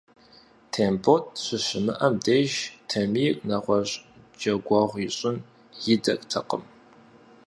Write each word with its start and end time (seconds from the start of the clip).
Тембот 0.71 1.25
щыщымыӀэм 1.43 2.15
деж, 2.25 2.51
Тамир 2.89 3.35
нэгъуэщӀ 3.47 3.95
джэгуэгъу 4.37 5.01
ищӀын 5.07 5.37
идэртэкъым. 5.93 6.63